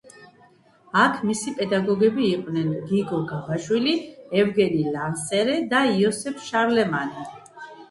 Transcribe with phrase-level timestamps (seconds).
[1.01, 3.95] აქ მისი პედაგოგები იყვნენ გიგო გაბაშვილი,
[4.41, 7.31] ევგენი ლანსერე და იოსებ შარლემანი.